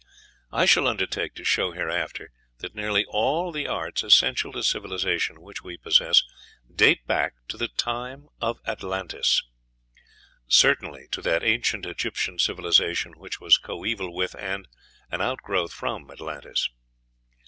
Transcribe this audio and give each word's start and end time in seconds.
I 0.51 0.65
shall 0.65 0.87
undertake 0.87 1.35
to 1.35 1.43
show 1.43 1.73
hereafter 1.73 2.31
that 2.57 2.73
nearly 2.73 3.05
all 3.07 3.51
the 3.51 3.67
arts 3.67 4.01
essential 4.01 4.51
to 4.53 4.63
civilization 4.63 5.41
which 5.43 5.61
we 5.61 5.77
possess 5.77 6.23
date 6.75 7.05
back 7.05 7.33
to 7.49 7.55
the 7.57 7.67
time 7.67 8.27
of 8.41 8.59
Atlantis 8.65 9.43
certainly 10.47 11.07
to 11.11 11.21
that 11.21 11.43
ancient 11.43 11.85
Egyptian 11.85 12.39
civilization 12.39 13.13
which 13.19 13.39
was 13.39 13.59
coeval 13.59 14.11
with, 14.11 14.33
and 14.39 14.67
an 15.11 15.21
outgrowth 15.21 15.71
from, 15.71 16.09
Atlantis. 16.09 16.67